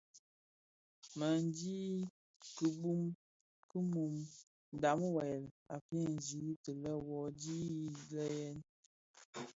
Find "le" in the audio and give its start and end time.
8.11-8.23